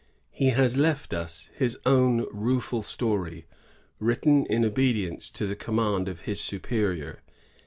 He 0.31 0.47
has 0.49 0.77
left 0.79 1.13
us 1.13 1.51
his 1.53 1.77
own 1.85 2.25
rueful 2.33 2.81
story, 2.81 3.45
written 3.99 4.47
in 4.47 4.65
obedience 4.65 5.29
to 5.29 5.45
the 5.45 5.55
com 5.55 5.75
mand 5.75 6.07
of 6.07 6.21
his 6.21 6.41
superior. 6.41 7.21